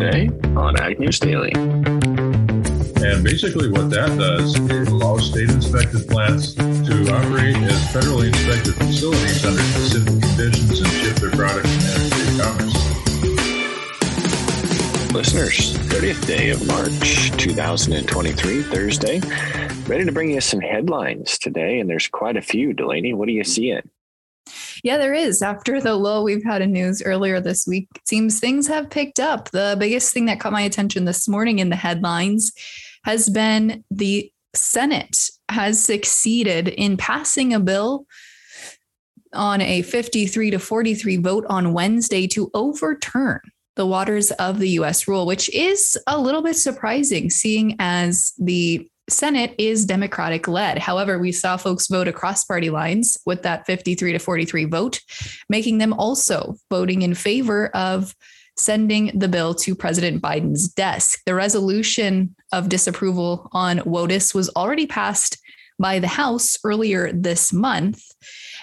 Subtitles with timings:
[0.00, 1.52] today on Ag News Daily.
[1.52, 8.74] And basically, what that does is allow state inspected plants to operate as federally inspected
[8.76, 12.74] facilities under specific conditions and ship their products in interstate commerce.
[15.12, 19.20] Listeners, 30th day of March 2023, Thursday.
[19.86, 22.72] Ready to bring you some headlines today, and there's quite a few.
[22.72, 23.86] Delaney, what do you see it?
[24.82, 25.42] Yeah, there is.
[25.42, 29.50] After the low we've had in news earlier this week, seems things have picked up.
[29.50, 32.52] The biggest thing that caught my attention this morning in the headlines
[33.04, 38.06] has been the Senate has succeeded in passing a bill
[39.32, 43.40] on a 53 to 43 vote on Wednesday to overturn
[43.76, 48.89] the waters of the US rule, which is a little bit surprising, seeing as the
[49.10, 50.78] Senate is Democratic led.
[50.78, 55.00] However, we saw folks vote across party lines with that 53 to 43 vote,
[55.48, 58.14] making them also voting in favor of
[58.56, 61.20] sending the bill to President Biden's desk.
[61.26, 65.38] The resolution of disapproval on WOTUS was already passed
[65.78, 68.04] by the House earlier this month.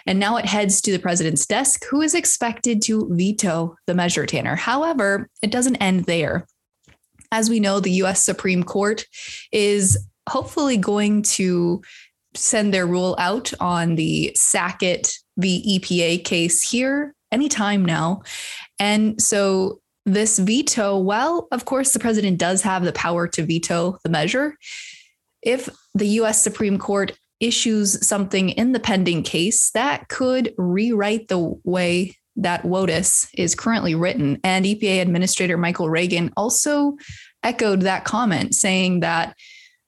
[0.05, 4.25] And now it heads to the president's desk, who is expected to veto the measure,
[4.25, 4.55] Tanner.
[4.55, 6.47] However, it doesn't end there.
[7.31, 9.05] As we know, the US Supreme Court
[9.51, 9.97] is
[10.27, 11.81] hopefully going to
[12.35, 15.79] send their rule out on the Sackett v.
[15.79, 18.21] EPA case here anytime now.
[18.79, 23.97] And so this veto, well, of course, the president does have the power to veto
[24.03, 24.55] the measure.
[25.41, 31.59] If the US Supreme Court issues something in the pending case, that could rewrite the
[31.63, 34.39] way that WOTUS is currently written.
[34.43, 36.97] And EPA Administrator Michael Regan also
[37.43, 39.35] echoed that comment, saying that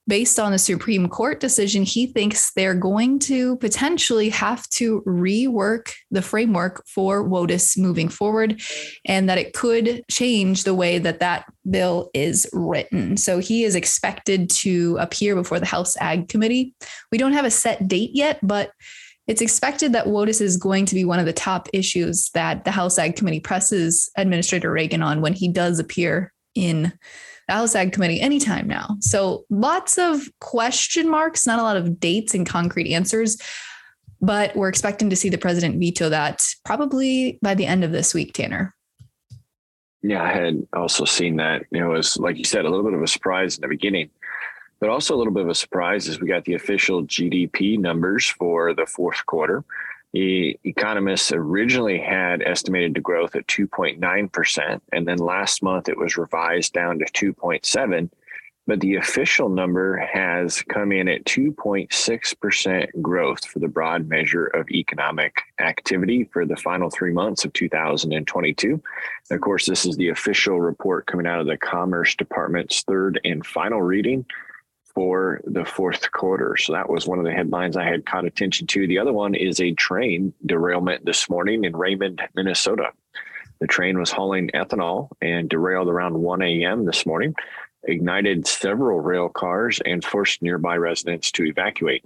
[0.09, 5.93] based on the Supreme Court decision, he thinks they're going to potentially have to rework
[6.09, 8.59] the framework for WOTUS moving forward
[9.05, 13.15] and that it could change the way that that bill is written.
[13.17, 16.73] So he is expected to appear before the House Ag Committee.
[17.11, 18.71] We don't have a set date yet, but
[19.27, 22.71] it's expected that WOTUS is going to be one of the top issues that the
[22.71, 26.91] House Ag Committee presses Administrator Regan on when he does appear in
[27.49, 28.97] House Ag Committee anytime now.
[28.99, 33.37] So lots of question marks, not a lot of dates and concrete answers,
[34.21, 38.13] but we're expecting to see the president veto that probably by the end of this
[38.13, 38.75] week, Tanner.
[40.01, 41.63] Yeah, I had also seen that.
[41.71, 44.09] It was like you said, a little bit of a surprise in the beginning,
[44.79, 48.27] but also a little bit of a surprise as we got the official GDP numbers
[48.27, 49.63] for the fourth quarter.
[50.13, 56.17] The economists originally had estimated the growth at 2.9%, and then last month it was
[56.17, 58.09] revised down to 2.7.
[58.65, 64.69] But the official number has come in at 2.6% growth for the broad measure of
[64.69, 68.69] economic activity for the final three months of 2022.
[68.71, 68.81] And
[69.31, 73.43] of course, this is the official report coming out of the Commerce Department's third and
[73.45, 74.25] final reading
[74.93, 76.57] for the fourth quarter.
[76.57, 78.87] So that was one of the headlines I had caught attention to.
[78.87, 82.91] The other one is a train derailment this morning in Raymond, Minnesota.
[83.59, 86.85] The train was hauling ethanol and derailed around 1 a.m.
[86.85, 87.35] this morning,
[87.83, 92.05] ignited several rail cars, and forced nearby residents to evacuate.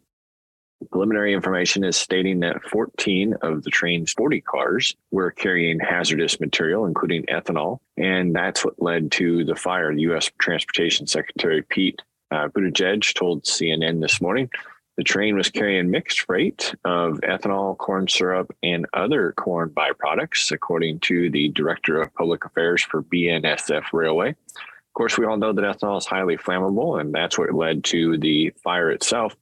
[0.91, 6.85] Preliminary information is stating that 14 of the train's 40 cars were carrying hazardous material,
[6.85, 9.93] including ethanol, and that's what led to the fire.
[9.93, 10.29] The U.S.
[10.39, 12.01] Transportation Secretary Pete
[12.33, 14.49] uh, Buttigieg told CNN this morning
[14.97, 20.99] the train was carrying mixed freight of ethanol, corn syrup, and other corn byproducts, according
[21.01, 24.29] to the director of public affairs for BNSF Railway.
[24.29, 28.17] Of course, we all know that ethanol is highly flammable, and that's what led to
[28.17, 29.35] the fire itself.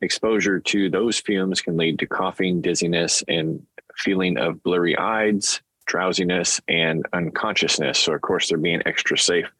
[0.00, 3.64] Exposure to those fumes can lead to coughing, dizziness, and
[3.96, 8.00] feeling of blurry eyes, drowsiness, and unconsciousness.
[8.00, 9.50] So, of course, they're being extra safe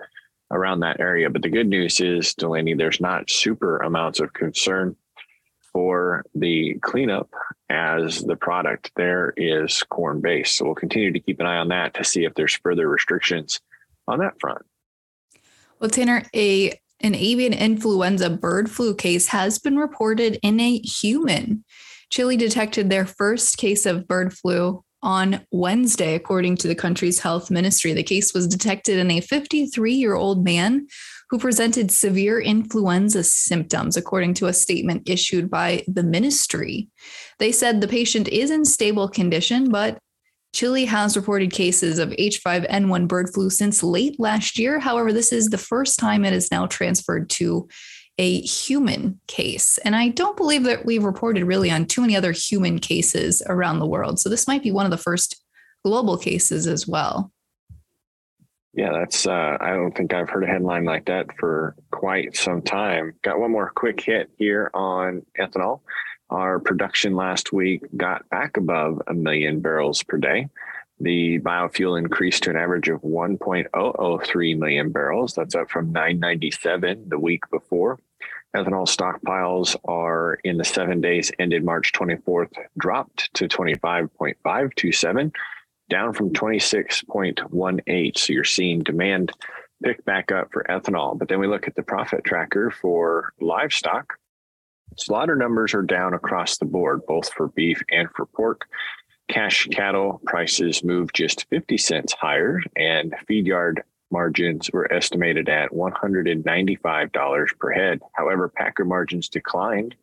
[0.51, 1.31] around that area.
[1.31, 4.97] But the good news is, Delaney, there's not super amounts of concern
[5.73, 7.31] for the cleanup
[7.69, 10.57] as the product there is corn based.
[10.57, 13.61] So we'll continue to keep an eye on that to see if there's further restrictions
[14.09, 14.65] on that front.
[15.81, 21.63] Well, Tanner, a an avian influenza bird flu case has been reported in a human.
[22.09, 27.51] Chile detected their first case of bird flu on Wednesday, according to the country's health
[27.51, 27.93] ministry.
[27.93, 30.87] The case was detected in a 53 year old man
[31.31, 36.89] who presented severe influenza symptoms, according to a statement issued by the ministry.
[37.39, 39.99] They said the patient is in stable condition, but
[40.55, 44.79] Chile has reported cases of H5N1 bird flu since late last year.
[44.79, 47.69] However, this is the first time it is now transferred to
[48.19, 49.79] a human case.
[49.79, 53.79] And I don't believe that we've reported really on too many other human cases around
[53.79, 54.19] the world.
[54.19, 55.43] So this might be one of the first
[55.85, 57.33] global cases as well.
[58.73, 59.27] Yeah, that's.
[59.27, 63.15] Uh, I don't think I've heard a headline like that for quite some time.
[63.23, 65.81] Got one more quick hit here on ethanol.
[66.29, 70.49] Our production last week got back above a million barrels per day.
[71.01, 75.35] The biofuel increased to an average of 1.003 million barrels.
[75.35, 77.99] That's up from 997 the week before.
[78.57, 85.33] Ethanol stockpiles are in the seven days ended March 24th, dropped to 25.527,
[85.91, 88.19] down from 26.18.
[88.19, 89.33] So you're seeing demand
[89.85, 91.19] pick back up for ethanol.
[91.19, 94.15] But then we look at the profit tracker for livestock.
[94.97, 98.67] Slaughter numbers are down across the board, both for beef and for pork.
[99.29, 105.71] Cash cattle prices moved just 50 cents higher, and feed yard margins were estimated at
[105.71, 108.01] $195 per head.
[108.13, 109.97] However, packer margins declined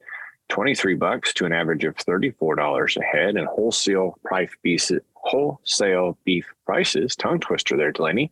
[0.49, 6.45] 23 bucks to an average of $34 a head, and wholesale price beef, wholesale beef
[6.65, 8.29] prices, tongue twister there, Delaney,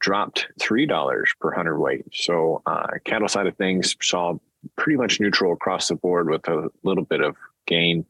[0.00, 2.06] dropped $3 per hundredweight.
[2.12, 4.38] So, uh, cattle side of things saw
[4.76, 7.36] pretty much neutral across the board with a little bit of
[7.66, 8.06] gain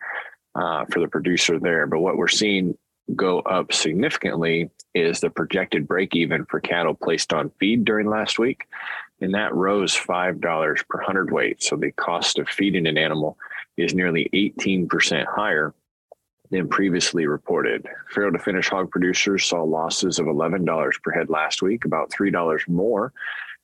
[0.55, 1.87] uh, for the producer there.
[1.87, 2.77] But what we're seeing
[3.15, 8.39] go up significantly is the projected break even for cattle placed on feed during last
[8.39, 8.67] week.
[9.21, 11.63] And that rose $5 per hundredweight.
[11.63, 13.39] So the cost of feeding an animal
[13.77, 15.75] is nearly 18% higher
[16.51, 17.87] than previously reported.
[18.11, 22.69] Farrow to finish hog producers saw losses of $11 per head last week, about $3
[22.69, 23.13] more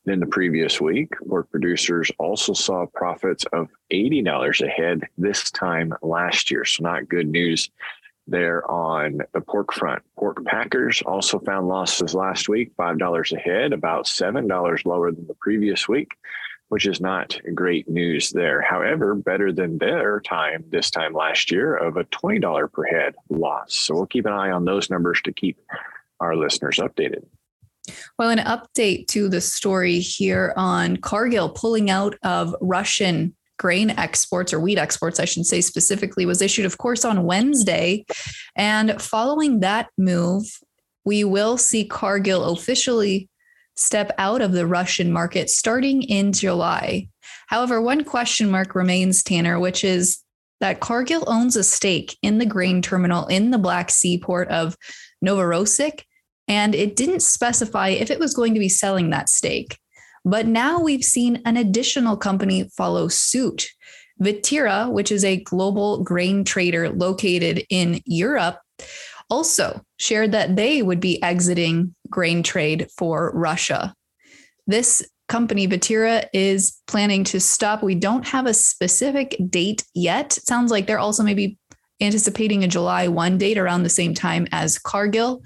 [0.09, 1.13] than the previous week.
[1.29, 6.65] Pork producers also saw profits of $80 a head this time last year.
[6.65, 7.71] So, not good news
[8.27, 10.03] there on the pork front.
[10.19, 15.35] Pork packers also found losses last week, $5 a head, about $7 lower than the
[15.35, 16.13] previous week,
[16.69, 18.63] which is not great news there.
[18.63, 23.75] However, better than their time this time last year of a $20 per head loss.
[23.75, 25.59] So, we'll keep an eye on those numbers to keep
[26.19, 27.25] our listeners updated.
[28.19, 34.53] Well, an update to the story here on Cargill pulling out of Russian grain exports
[34.53, 38.05] or wheat exports, I should say specifically, was issued, of course, on Wednesday.
[38.57, 40.45] And following that move,
[41.05, 43.29] we will see Cargill officially
[43.77, 47.09] step out of the Russian market starting in July.
[47.47, 50.23] However, one question mark remains, Tanner, which is
[50.61, 54.77] that Cargill owns a stake in the grain terminal in the Black Sea port of
[55.25, 56.03] Novorossiysk
[56.49, 59.79] and it didn't specify if it was going to be selling that stake.
[60.25, 63.69] But now we've seen an additional company follow suit.
[64.21, 68.59] Viterra, which is a global grain trader located in Europe,
[69.31, 73.95] also shared that they would be exiting grain trade for Russia.
[74.67, 77.83] This company, Viterra, is planning to stop.
[77.83, 80.39] We don't have a specific date yet.
[80.39, 81.59] It sounds like they're also maybe
[82.01, 85.43] anticipating a July 1 date around the same time as Cargill.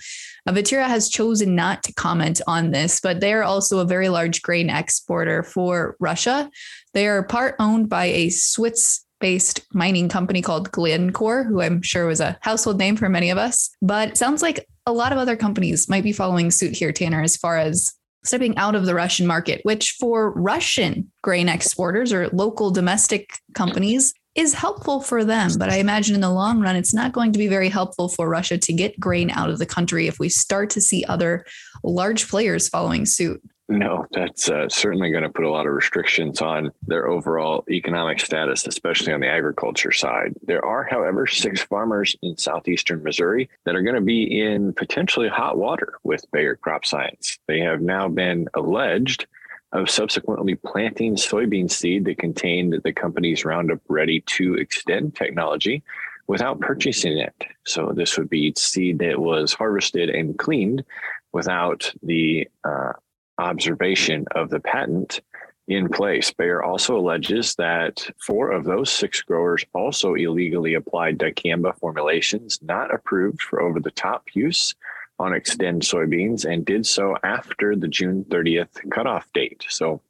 [0.50, 4.42] Viterra has chosen not to comment on this, but they are also a very large
[4.42, 6.50] grain exporter for Russia.
[6.94, 12.06] They are part owned by a Swiss based mining company called Glencore, who I'm sure
[12.06, 13.70] was a household name for many of us.
[13.80, 17.36] But sounds like a lot of other companies might be following suit here, Tanner, as
[17.36, 17.92] far as
[18.24, 24.12] stepping out of the Russian market, which for Russian grain exporters or local domestic companies
[24.34, 25.50] is helpful for them.
[25.58, 28.28] But I imagine in the long run, it's not going to be very helpful for
[28.28, 31.44] Russia to get grain out of the country if we start to see other
[31.84, 33.42] large players following suit.
[33.68, 38.20] No, that's uh, certainly going to put a lot of restrictions on their overall economic
[38.20, 40.34] status, especially on the agriculture side.
[40.42, 45.28] There are, however, six farmers in southeastern Missouri that are going to be in potentially
[45.28, 47.38] hot water with Bayer Crop Science.
[47.48, 49.26] They have now been alleged
[49.72, 55.82] of subsequently planting soybean seed that contained the company's Roundup Ready 2 Xtend technology
[56.26, 57.34] without purchasing it.
[57.64, 60.84] So this would be seed that was harvested and cleaned
[61.32, 62.92] without the uh,
[63.38, 65.20] observation of the patent
[65.68, 66.32] in place.
[66.32, 72.92] Bayer also alleges that four of those six growers also illegally applied dicamba formulations not
[72.92, 74.74] approved for over the top use
[75.18, 79.64] on Xtend soybeans and did so after the June 30th cutoff date.
[79.68, 80.00] So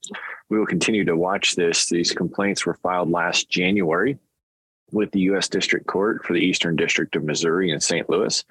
[0.49, 1.88] we will continue to watch this.
[1.88, 4.18] These complaints were filed last January
[4.90, 5.49] with the U.S.
[5.49, 8.09] District Court for the Eastern District of Missouri in St.
[8.09, 8.44] Louis.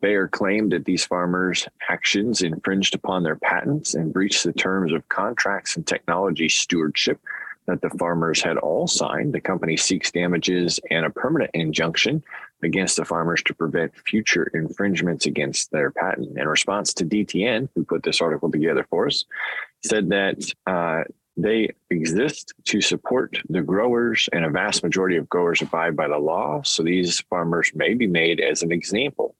[0.00, 5.08] Bayer claimed that these farmers' actions infringed upon their patents and breached the terms of
[5.08, 7.18] contracts and technology stewardship
[7.66, 9.32] that the farmers had all signed.
[9.32, 12.22] The company seeks damages and a permanent injunction
[12.62, 16.38] against the farmers to prevent future infringements against their patent.
[16.38, 19.24] In response to DTN, who put this article together for us,
[19.84, 21.04] said that uh,
[21.36, 26.18] they exist to support the growers, and a vast majority of growers abide by the
[26.18, 26.62] law.
[26.62, 29.34] So these farmers may be made as an example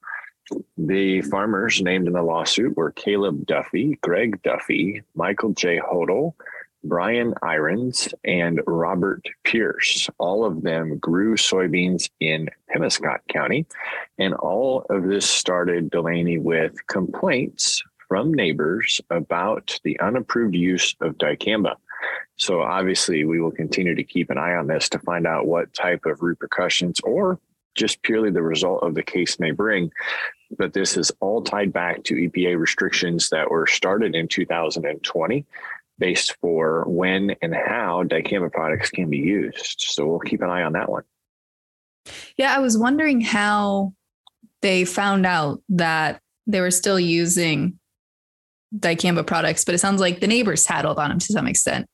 [0.77, 5.79] The farmers named in the lawsuit were Caleb Duffy, Greg Duffy, Michael J.
[5.79, 6.33] Hodel,
[6.87, 10.09] Brian Irons, and Robert Pierce.
[10.17, 13.65] All of them grew soybeans in Pemiscot County.
[14.17, 21.17] And all of this started Delaney with complaints from neighbors about the unapproved use of
[21.17, 21.75] dicamba.
[22.37, 25.73] So obviously, we will continue to keep an eye on this to find out what
[25.73, 27.39] type of repercussions or
[27.75, 29.91] just purely the result of the case may bring.
[30.57, 35.45] But this is all tied back to EPA restrictions that were started in 2020
[35.99, 39.81] based for when and how dicamba products can be used.
[39.81, 41.03] So we'll keep an eye on that one.
[42.37, 43.93] Yeah, I was wondering how
[44.61, 47.79] they found out that they were still using
[48.75, 51.87] dicamba products, but it sounds like the neighbors tattled on them to some extent.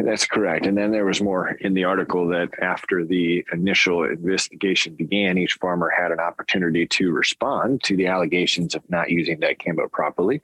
[0.00, 0.66] That's correct.
[0.66, 5.54] And then there was more in the article that after the initial investigation began, each
[5.54, 10.42] farmer had an opportunity to respond to the allegations of not using dicamba properly.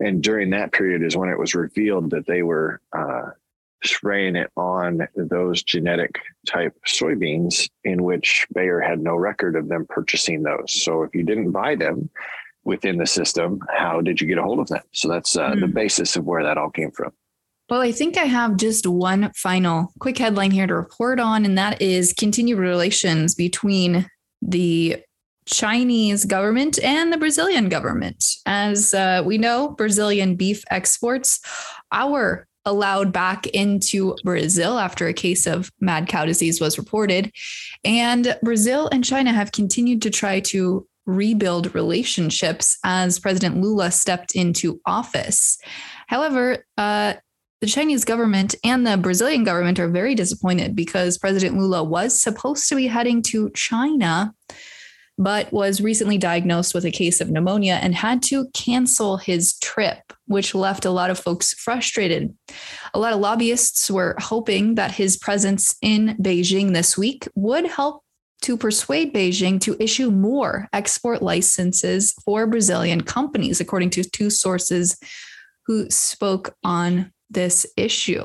[0.00, 3.30] And during that period is when it was revealed that they were uh,
[3.84, 9.86] spraying it on those genetic type soybeans in which Bayer had no record of them
[9.88, 10.82] purchasing those.
[10.82, 12.10] So if you didn't buy them
[12.64, 14.82] within the system, how did you get a hold of them?
[14.92, 15.60] So that's uh, mm.
[15.60, 15.72] the hmm.
[15.72, 17.12] basis of where that all came from.
[17.68, 21.58] Well, I think I have just one final quick headline here to report on, and
[21.58, 24.08] that is continued relations between
[24.40, 25.02] the
[25.46, 28.24] Chinese government and the Brazilian government.
[28.46, 31.40] As uh, we know, Brazilian beef exports
[31.92, 37.32] are allowed back into Brazil after a case of mad cow disease was reported.
[37.84, 44.34] And Brazil and China have continued to try to rebuild relationships as President Lula stepped
[44.34, 45.58] into office.
[46.08, 47.14] However, uh,
[47.60, 52.68] the Chinese government and the Brazilian government are very disappointed because President Lula was supposed
[52.68, 54.34] to be heading to China,
[55.18, 60.12] but was recently diagnosed with a case of pneumonia and had to cancel his trip,
[60.26, 62.34] which left a lot of folks frustrated.
[62.92, 68.02] A lot of lobbyists were hoping that his presence in Beijing this week would help
[68.42, 74.98] to persuade Beijing to issue more export licenses for Brazilian companies, according to two sources
[75.66, 78.24] who spoke on this issue.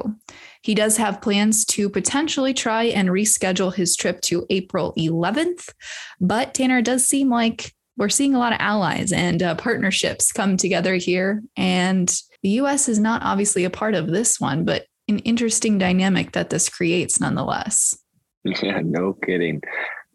[0.61, 5.73] He does have plans to potentially try and reschedule his trip to April 11th,
[6.19, 10.57] but Tanner, does seem like we're seeing a lot of allies and uh, partnerships come
[10.57, 11.41] together here.
[11.57, 16.31] And the US is not obviously a part of this one, but an interesting dynamic
[16.31, 17.97] that this creates nonetheless.
[18.43, 19.61] Yeah, no kidding.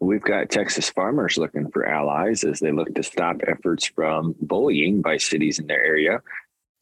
[0.01, 5.01] We've got Texas farmers looking for allies as they look to stop efforts from bullying
[5.01, 6.19] by cities in their area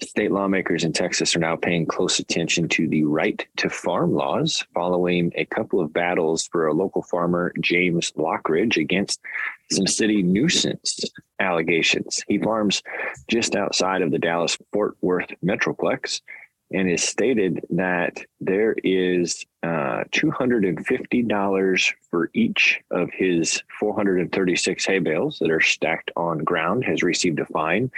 [0.02, 4.66] State lawmakers in Texas are now paying close attention to the right to farm laws
[4.74, 9.22] following a couple of battles for a local farmer, James Lockridge, against
[9.72, 11.00] some city nuisance
[11.40, 12.22] allegations.
[12.28, 12.84] He farms
[13.30, 16.20] just outside of the Dallas Fort Worth Metroplex
[16.72, 25.40] and has stated that there is uh, $250 for each of his 436 hay bales
[25.40, 27.92] that are stacked on ground, has received a fine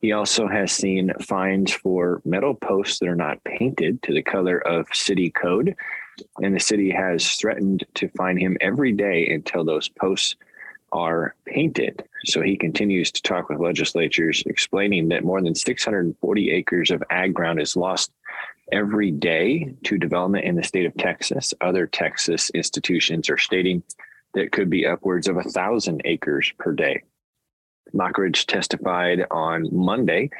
[0.00, 4.58] he also has seen fines for metal posts that are not painted to the color
[4.58, 5.74] of city code.
[6.42, 10.36] And the city has threatened to fine him every day until those posts
[10.92, 12.04] are painted.
[12.24, 17.34] So he continues to talk with legislatures, explaining that more than 640 acres of ag
[17.34, 18.12] ground is lost
[18.72, 21.54] every day to development in the state of Texas.
[21.60, 23.82] Other Texas institutions are stating
[24.34, 27.02] that could be upwards of a thousand acres per day.
[27.94, 30.30] Lockridge testified on Monday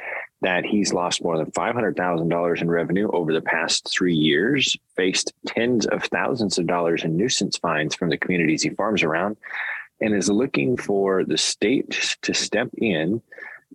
[0.41, 5.85] that he's lost more than $500,000 in revenue over the past three years, faced tens
[5.87, 9.37] of thousands of dollars in nuisance fines from the communities he farms around,
[9.99, 13.21] and is looking for the state to step in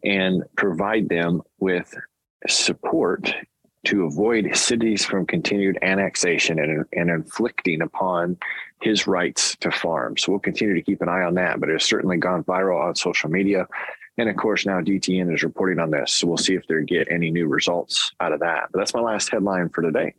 [0.05, 1.95] and provide them with
[2.49, 3.35] support
[3.85, 8.37] to avoid cities from continued annexation and, and inflicting upon
[8.81, 10.17] his rights to farm.
[10.17, 12.95] So we'll continue to keep an eye on that, but it's certainly gone viral on
[12.95, 13.67] social media.
[14.19, 16.15] And of course, now DTN is reporting on this.
[16.15, 18.69] So we'll see if they get any new results out of that.
[18.73, 20.15] But that's my last headline for today.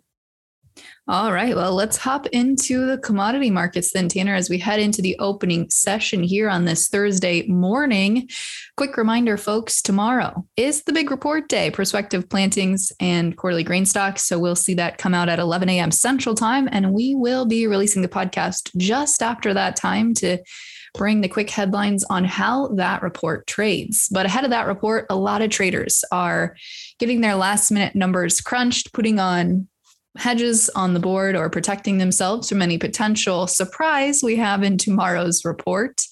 [1.08, 1.54] All right.
[1.54, 5.70] Well, let's hop into the commodity markets then, Tanner, as we head into the opening
[5.70, 8.30] session here on this Thursday morning.
[8.78, 14.24] Quick reminder, folks, tomorrow is the big report day, prospective plantings and quarterly grain stocks.
[14.24, 15.92] So we'll see that come out at 11 a.m.
[15.92, 16.70] Central Time.
[16.72, 20.38] And we will be releasing the podcast just after that time to
[20.94, 24.08] bring the quick headlines on how that report trades.
[24.12, 26.56] But ahead of that report, a lot of traders are
[27.00, 29.68] getting their last minute numbers crunched, putting on
[30.18, 35.44] hedges on the board or protecting themselves from any potential surprise we have in tomorrow's
[35.44, 36.06] report.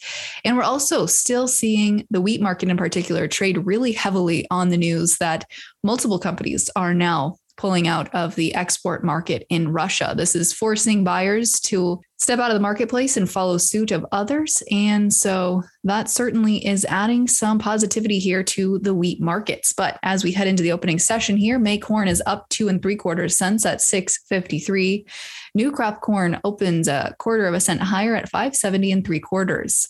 [0.43, 4.77] And we're also still seeing the wheat market in particular trade really heavily on the
[4.77, 5.45] news that
[5.83, 10.15] multiple companies are now pulling out of the export market in Russia.
[10.17, 14.63] This is forcing buyers to step out of the marketplace and follow suit of others.
[14.71, 19.73] And so that certainly is adding some positivity here to the wheat markets.
[19.73, 22.81] But as we head into the opening session here, May corn is up two and
[22.81, 25.05] three quarters cents at 653.
[25.53, 29.87] New crop corn opens a quarter of a cent higher at 570 and three quarters.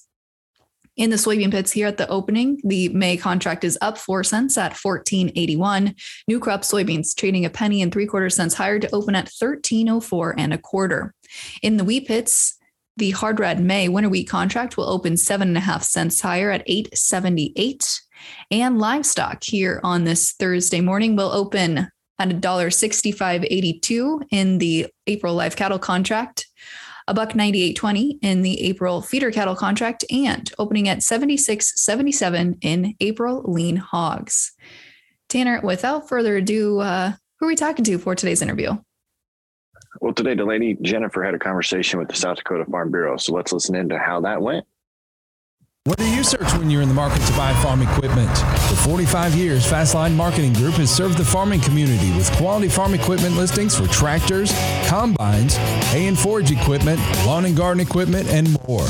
[1.01, 4.55] In the soybean pits here at the opening, the May contract is up four cents
[4.55, 5.99] at 14.81.
[6.27, 10.35] New crop soybeans trading a penny and three quarter cents higher to open at 13.04
[10.37, 11.15] and a quarter.
[11.63, 12.55] In the wheat pits,
[12.97, 16.51] the hard red May winter wheat contract will open seven and a half cents higher
[16.51, 17.99] at 8.78.
[18.51, 21.89] And livestock here on this Thursday morning will open
[22.19, 26.45] at $1.6582 in the April live cattle contract
[27.07, 33.43] a buck 98.20 in the April feeder cattle contract and opening at 76.77 in April
[33.43, 34.53] lean hogs.
[35.29, 38.77] Tanner, without further ado, uh, who are we talking to for today's interview?
[39.99, 43.17] Well, today, Delaney Jennifer had a conversation with the South Dakota Farm Bureau.
[43.17, 44.65] So let's listen into how that went.
[45.85, 48.29] What do you search when you're in the market to buy farm equipment?
[48.37, 53.35] For 45 years, Fastline Marketing Group has served the farming community with quality farm equipment
[53.35, 54.51] listings for tractors,
[54.85, 55.55] combines,
[55.89, 58.85] hay and forage equipment, lawn and garden equipment, and more.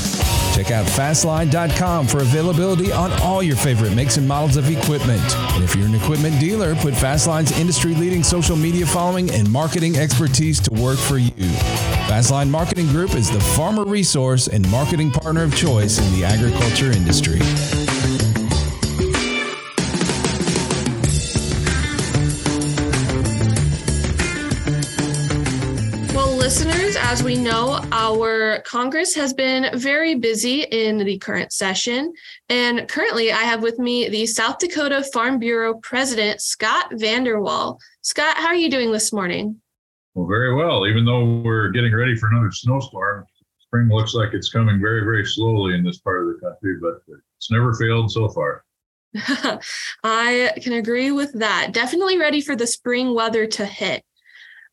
[0.61, 5.23] Check out fastline.com for availability on all your favorite makes and models of equipment.
[5.53, 9.97] And if you're an equipment dealer, put Fastline's industry leading social media following and marketing
[9.97, 11.31] expertise to work for you.
[12.05, 16.91] Fastline Marketing Group is the farmer resource and marketing partner of choice in the agriculture
[16.91, 17.39] industry.
[27.11, 32.13] As we know, our Congress has been very busy in the current session.
[32.47, 37.77] And currently, I have with me the South Dakota Farm Bureau President, Scott VanderWal.
[38.01, 39.59] Scott, how are you doing this morning?
[40.13, 40.87] Well, very well.
[40.87, 43.25] Even though we're getting ready for another snowstorm,
[43.59, 47.01] spring looks like it's coming very, very slowly in this part of the country, but
[47.35, 48.63] it's never failed so far.
[50.05, 51.73] I can agree with that.
[51.73, 54.01] Definitely ready for the spring weather to hit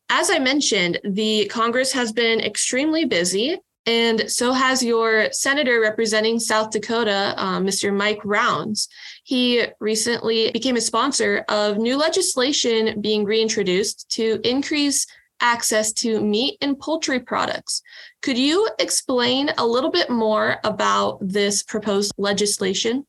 [0.09, 6.39] as I mentioned, the Congress has been extremely busy, and so has your senator representing
[6.39, 7.95] South Dakota, uh, Mr.
[7.95, 8.89] Mike Rounds.
[9.23, 15.05] He recently became a sponsor of new legislation being reintroduced to increase
[15.41, 17.81] access to meat and poultry products.
[18.21, 23.05] Could you explain a little bit more about this proposed legislation?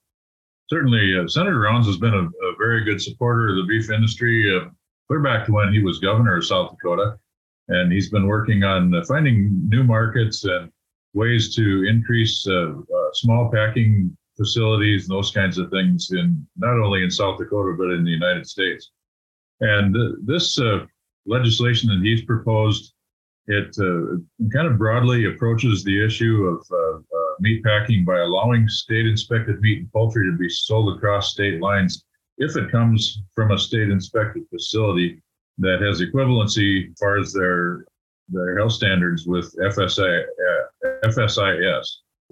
[0.68, 4.56] Certainly, uh, Senator Rounds has been a, a, very good supporter of the beef industry.
[4.56, 4.68] Uh,
[5.10, 7.18] clear back to when he was governor of South Dakota.
[7.66, 10.70] And he's been working on uh, finding new markets and
[11.14, 16.78] ways to increase uh, uh, small packing facilities and those kinds of things in not
[16.78, 18.92] only in South Dakota, but in the United States.
[19.60, 20.86] And uh, this uh,
[21.26, 22.94] legislation that he's proposed,
[23.48, 24.16] it uh,
[24.52, 27.04] kind of broadly approaches the issue of
[27.40, 32.04] meat packing by allowing state inspected meat and poultry to be sold across state lines
[32.40, 35.22] if it comes from a state inspected facility
[35.58, 37.84] that has equivalency as far as their
[38.30, 41.86] their health standards with FSA, uh, FSIS.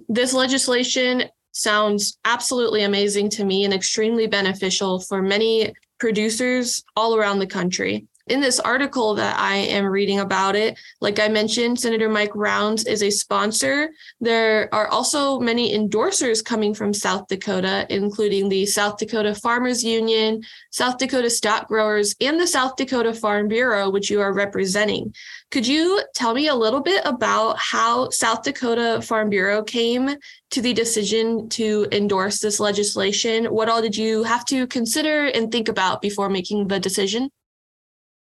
[0.07, 7.39] This legislation sounds absolutely amazing to me and extremely beneficial for many producers all around
[7.39, 12.09] the country in this article that I am reading about it, like I mentioned, Senator
[12.09, 13.89] Mike Rounds is a sponsor.
[14.21, 20.41] There are also many endorsers coming from South Dakota, including the South Dakota Farmers Union,
[20.71, 25.13] South Dakota Stock Growers, and the South Dakota Farm Bureau, which you are representing.
[25.51, 30.15] Could you tell me a little bit about how South Dakota Farm Bureau came
[30.51, 33.45] to the decision to endorse this legislation?
[33.45, 37.31] What all did you have to consider and think about before making the decision?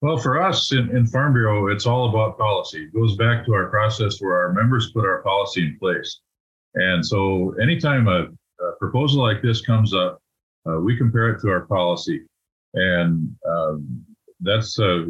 [0.04, 2.84] Well, for us in, in Farm Bureau, it's all about policy.
[2.84, 6.20] It goes back to our process where our members put our policy in place.
[6.76, 8.24] And so anytime a,
[8.62, 10.20] a proposal like this comes up,
[10.68, 12.20] uh, we compare it to our policy.
[12.74, 14.06] And um,
[14.42, 15.06] that's a,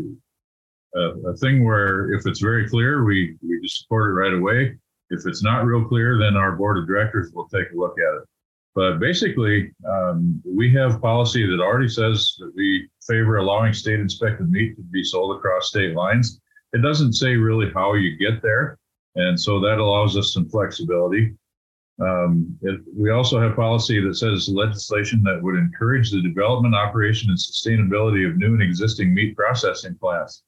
[0.94, 4.78] a, a, thing where if it's very clear, we, we just support it right away.
[5.10, 8.22] If it's not real clear, then our board of directors will take a look at
[8.22, 8.30] it.
[8.76, 14.50] But basically, um, we have policy that already says that we favor allowing state inspected
[14.50, 16.40] meat to be sold across state lines.
[16.74, 18.80] It doesn't say really how you get there.
[19.16, 21.36] And so that allows us some flexibility.
[22.02, 27.30] Um, it, we also have policy that says legislation that would encourage the development, operation,
[27.30, 30.44] and sustainability of new and existing meat processing plants.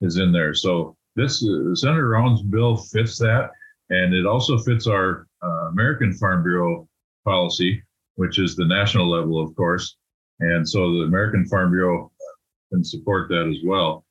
[0.00, 0.54] is in there.
[0.54, 3.50] So this uh, Senator Rounds bill fits that,
[3.90, 6.87] and it also fits our uh, American Farm Bureau
[7.28, 7.82] policy,
[8.16, 9.96] which is the national level, of course.
[10.40, 12.10] And so the American Farm Bureau
[12.70, 14.04] can support that as well.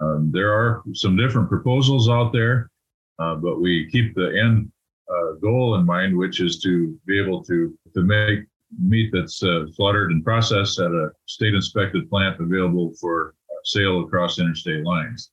[0.00, 2.70] Um, there are some different proposals out there,
[3.18, 4.72] uh, but we keep the end
[5.14, 7.56] uh, goal in mind, which is to be able to
[7.94, 8.40] to make
[8.80, 14.38] meat that's uh, slaughtered and processed at a state inspected plant available for sale across
[14.38, 15.30] interstate lines.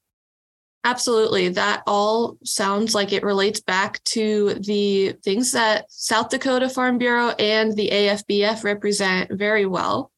[0.85, 1.49] Absolutely.
[1.49, 7.29] That all sounds like it relates back to the things that South Dakota Farm Bureau
[7.31, 10.11] and the AFBF represent very well.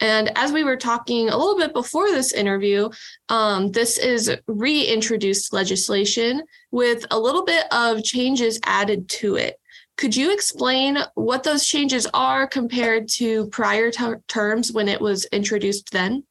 [0.00, 2.88] And as we were talking a little bit before this interview,
[3.28, 9.60] um, this is reintroduced legislation with a little bit of changes added to it.
[9.96, 13.92] Could you explain what those changes are compared to prior
[14.26, 16.24] terms when it was introduced then?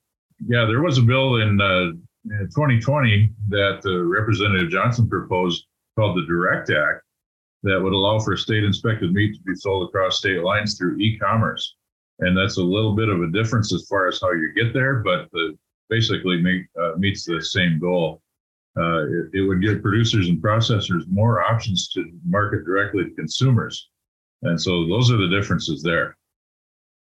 [0.48, 1.92] Yeah, there was a bill in, uh,
[2.30, 5.66] 2020 that uh, Representative Johnson proposed
[5.98, 7.04] called the Direct Act
[7.64, 11.18] that would allow for state inspected meat to be sold across state lines through e
[11.18, 11.76] commerce
[12.20, 14.96] and that's a little bit of a difference as far as how you get there,
[14.96, 15.58] but the,
[15.90, 18.22] basically make, uh, meets the same goal.
[18.78, 23.90] Uh, it, it, would give producers and processors more options to market directly to consumers,
[24.44, 26.16] and so those are the differences there.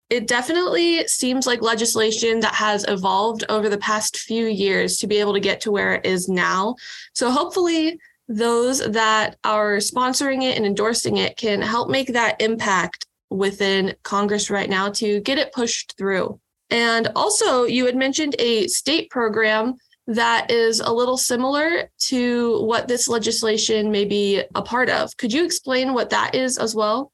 [0.09, 5.17] It definitely seems like legislation that has evolved over the past few years to be
[5.17, 6.75] able to get to where it is now.
[7.13, 13.05] So hopefully those that are sponsoring it and endorsing it can help make that impact
[13.29, 16.39] within Congress right now to get it pushed through.
[16.69, 19.75] And also, you had mentioned a state program
[20.07, 25.15] that is a little similar to what this legislation may be a part of.
[25.17, 27.11] Could you explain what that is as well?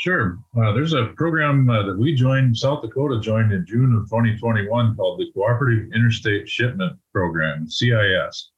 [0.00, 0.38] Sure.
[0.56, 4.96] Uh, there's a program uh, that we joined, South Dakota joined in June of 2021
[4.96, 8.50] called the Cooperative Interstate Shipment Program, CIS.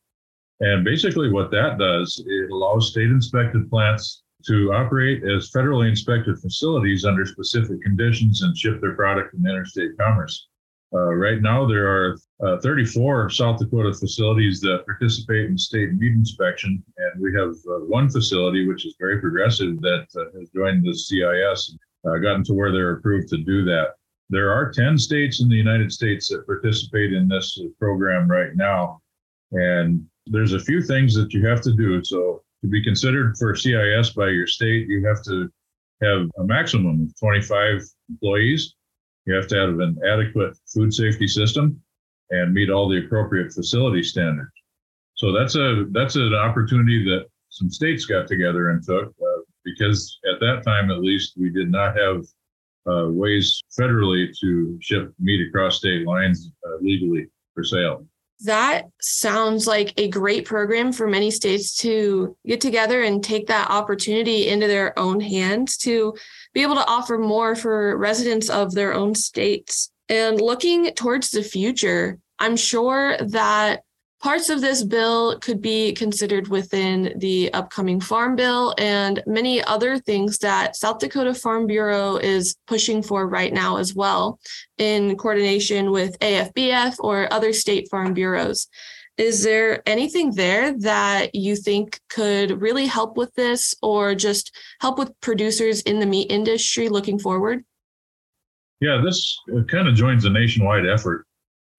[0.60, 6.38] And basically, what that does, it allows state inspected plants to operate as federally inspected
[6.38, 10.46] facilities under specific conditions and ship their product in interstate commerce.
[10.94, 16.12] Uh, right now, there are uh, 34 South Dakota facilities that participate in state meat
[16.12, 20.84] inspection, and we have uh, one facility, which is very progressive, that uh, has joined
[20.84, 23.94] the CIS, uh, gotten to where they're approved to do that.
[24.28, 29.00] There are 10 states in the United States that participate in this program right now,
[29.52, 32.02] and there's a few things that you have to do.
[32.02, 35.48] So to be considered for CIS by your state, you have to
[36.02, 38.74] have a maximum of 25 employees.
[39.26, 41.80] You have to have an adequate food safety system
[42.32, 44.50] and meet all the appropriate facility standards.
[45.14, 50.18] So that's a that's an opportunity that some states got together and took uh, because
[50.32, 52.24] at that time, at least, we did not have
[52.90, 58.04] uh, ways federally to ship meat across state lines uh, legally for sale
[58.44, 63.70] that sounds like a great program for many states to get together and take that
[63.70, 66.14] opportunity into their own hands to
[66.52, 69.90] be able to offer more for residents of their own states.
[70.08, 73.82] And looking towards the future, I'm sure that
[74.22, 79.98] Parts of this bill could be considered within the upcoming Farm Bill and many other
[79.98, 84.38] things that South Dakota Farm Bureau is pushing for right now as well,
[84.78, 88.68] in coordination with AFBF or other state farm bureaus.
[89.18, 95.00] Is there anything there that you think could really help with this or just help
[95.00, 97.64] with producers in the meat industry looking forward?
[98.78, 101.26] Yeah, this uh, kind of joins a nationwide effort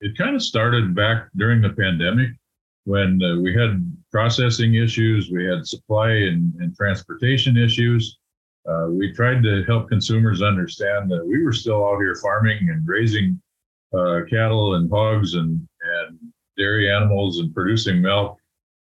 [0.03, 2.31] it kind of started back during the pandemic
[2.83, 8.17] when uh, we had processing issues, we had supply and, and transportation issues.
[8.69, 12.85] Uh, we tried to help consumers understand that we were still out here farming and
[12.85, 13.41] raising
[13.93, 16.19] uh, cattle and hogs and, and
[16.57, 18.37] dairy animals and producing milk.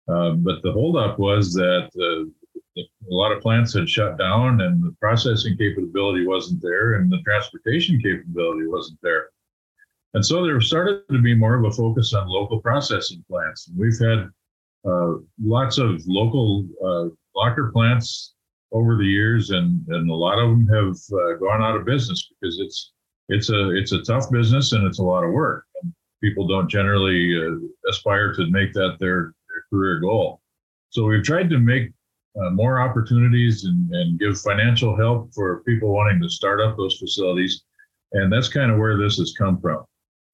[0.09, 2.29] Uh, but the holdup was that uh,
[2.77, 7.21] a lot of plants had shut down and the processing capability wasn't there and the
[7.21, 9.29] transportation capability wasn't there.
[10.13, 13.69] And so there started to be more of a focus on local processing plants.
[13.75, 14.29] We've had
[14.85, 18.33] uh, lots of local uh, locker plants
[18.71, 22.29] over the years, and, and a lot of them have uh, gone out of business
[22.29, 22.91] because it's
[23.29, 25.65] it's a it's a tough business and it's a lot of work.
[25.81, 30.41] And people don't generally uh, aspire to make that their, their career goal.
[30.89, 31.91] So we've tried to make
[32.39, 36.97] uh, more opportunities and, and give financial help for people wanting to start up those
[36.97, 37.63] facilities.
[38.11, 39.85] And that's kind of where this has come from.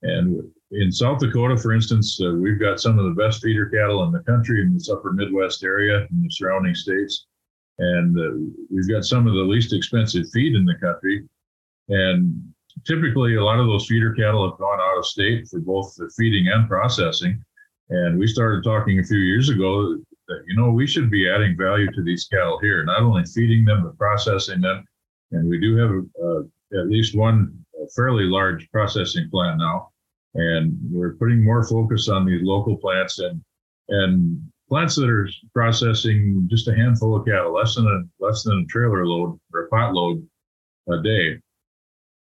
[0.02, 4.04] And in South Dakota, for instance, uh, we've got some of the best feeder cattle
[4.04, 7.26] in the country in this upper Midwest area and the surrounding states.
[7.80, 11.28] And uh, we've got some of the least expensive feed in the country.
[11.90, 12.54] And
[12.86, 16.10] typically, a lot of those feeder cattle have gone out of state for both the
[16.16, 17.44] feeding and processing.
[17.90, 21.58] And we started talking a few years ago that, you know, we should be adding
[21.58, 24.86] value to these cattle here, not only feeding them, but processing them.
[25.32, 25.92] And we do have
[26.24, 29.90] uh, at least one fairly large processing plant now.
[30.36, 33.42] And we're putting more focus on these local plants and,
[33.90, 38.60] and plants that are processing just a handful of cattle, less than a less than
[38.60, 40.26] a trailer load or a pot load
[40.90, 41.40] a day.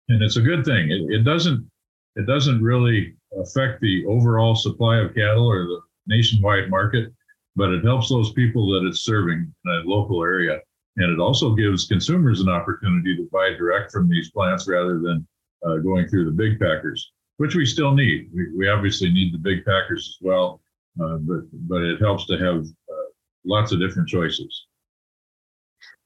[0.09, 0.91] And it's a good thing.
[0.91, 1.69] It, it doesn't
[2.15, 7.11] it doesn't really affect the overall supply of cattle or the nationwide market,
[7.55, 10.59] but it helps those people that it's serving in a local area.
[10.97, 15.27] And it also gives consumers an opportunity to buy direct from these plants rather than
[15.65, 18.29] uh, going through the big packers, which we still need.
[18.33, 20.61] We, we obviously need the big packers as well,
[21.03, 23.09] uh, but but it helps to have uh,
[23.45, 24.67] lots of different choices.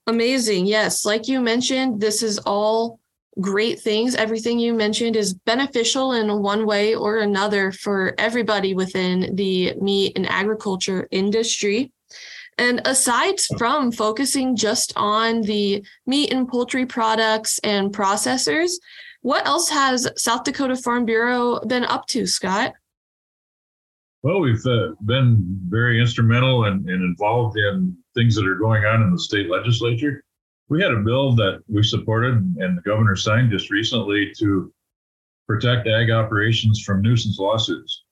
[0.07, 0.65] Amazing.
[0.65, 2.99] Yes, like you mentioned, this is all
[3.41, 4.15] great things.
[4.15, 10.13] Everything you mentioned is beneficial in one way or another for everybody within the meat
[10.15, 11.91] and agriculture industry.
[12.57, 18.71] And aside from focusing just on the meat and poultry products and processors,
[19.27, 22.71] what else has South Dakota Farm Bureau been up to, Scott?
[24.23, 29.01] Well, we've uh, been very instrumental and, and involved in things that are going on
[29.01, 30.23] in the state legislature.
[30.69, 34.73] We had a bill that we supported and the governor signed just recently to
[35.45, 38.05] protect ag operations from nuisance lawsuits.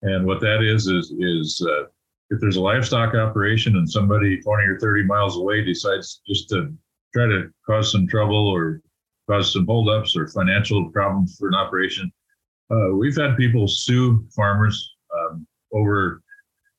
[0.00, 1.88] And what that is is is uh,
[2.30, 6.72] if there's a livestock operation and somebody 20 or 30 miles away decides just to
[7.14, 8.80] try to cause some trouble or
[9.28, 12.12] cause some holdups or financial problems for an operation,
[12.70, 16.22] uh, we've had people sue farmers um, over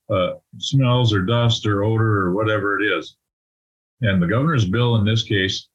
[0.10, 3.18] uh, smells or dust or odor or whatever it is.
[4.02, 5.68] And the governor's bill in this case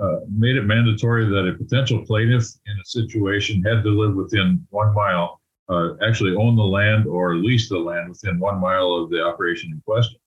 [0.00, 4.66] uh, made it mandatory that a potential plaintiff in a situation had to live within
[4.70, 9.10] one mile, uh, actually own the land or lease the land within one mile of
[9.10, 10.18] the operation in question.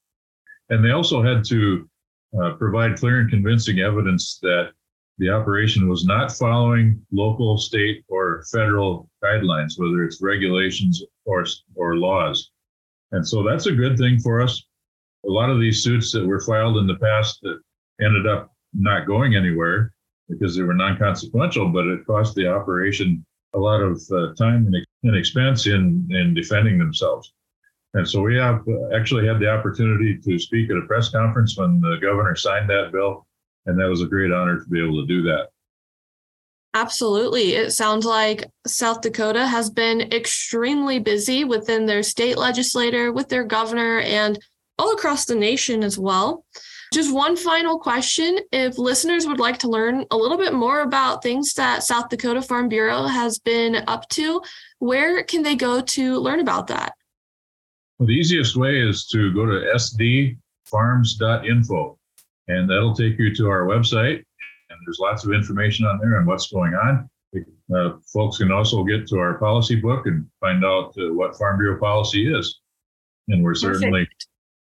[0.69, 1.89] And they also had to
[2.41, 4.71] uh, provide clear and convincing evidence that
[5.17, 11.95] the operation was not following local, state, or federal guidelines, whether it's regulations or, or
[11.95, 12.51] laws.
[13.11, 14.63] And so that's a good thing for us
[15.25, 17.59] a lot of these suits that were filed in the past that
[18.01, 19.93] ended up not going anywhere
[20.29, 25.15] because they were non-consequential, but it cost the operation a lot of uh, time and,
[25.15, 27.33] expense in in defending themselves.
[27.93, 28.61] And so we have
[28.93, 32.91] actually had the opportunity to speak at a press conference when the governor signed that
[32.91, 33.25] bill,
[33.67, 35.49] and that was a great honor to be able to do that.
[36.73, 37.53] Absolutely.
[37.55, 43.43] It sounds like South Dakota has been extremely busy within their state legislator, with their
[43.43, 44.37] governor, and
[44.77, 46.45] all across the nation as well.
[46.93, 48.39] Just one final question.
[48.51, 52.41] If listeners would like to learn a little bit more about things that South Dakota
[52.41, 54.41] Farm Bureau has been up to,
[54.79, 56.93] where can they go to learn about that?
[57.97, 60.35] Well, the easiest way is to go to
[60.71, 61.96] sdfarms.info,
[62.47, 64.23] and that'll take you to our website.
[64.69, 67.09] And there's lots of information on there on what's going on.
[67.73, 71.57] Uh, folks can also get to our policy book and find out uh, what Farm
[71.57, 72.61] Bureau policy is.
[73.27, 74.07] And we're certainly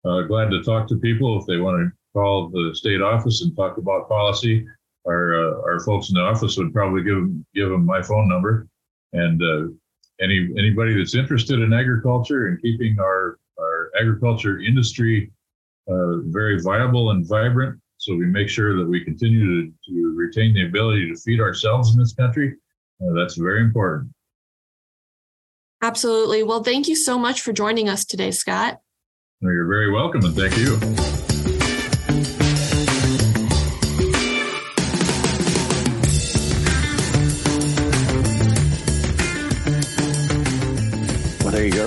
[0.06, 3.56] uh, glad to talk to people if they want to call the state office and
[3.56, 4.66] talk about policy.
[5.08, 8.68] Our uh, our folks in the office would probably give give them my phone number,
[9.14, 9.74] and uh,
[10.22, 15.32] any anybody that's interested in agriculture and keeping our our agriculture industry
[15.90, 20.54] uh, very viable and vibrant, so we make sure that we continue to, to retain
[20.54, 22.56] the ability to feed ourselves in this country.
[23.02, 24.12] Uh, that's very important.
[25.82, 26.44] Absolutely.
[26.44, 28.80] Well, thank you so much for joining us today, Scott.
[29.42, 31.21] You're very welcome, and thank you.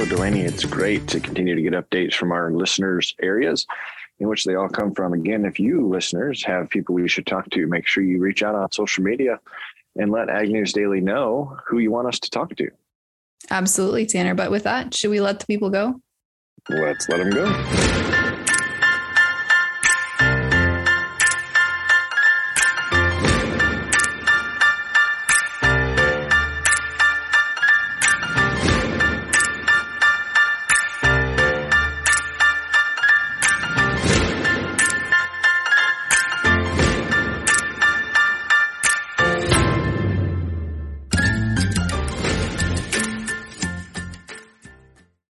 [0.04, 0.54] Well, there you go, Delaney.
[0.54, 3.66] It's great to continue to get updates from our listeners' areas
[4.18, 5.14] in which they all come from.
[5.14, 8.54] Again, if you listeners have people we should talk to, make sure you reach out
[8.54, 9.40] on social media
[9.96, 12.68] and let Ag News Daily know who you want us to talk to.
[13.50, 14.34] Absolutely, Tanner.
[14.34, 16.00] But with that, should we let the people go?
[16.68, 18.20] Let's let them go.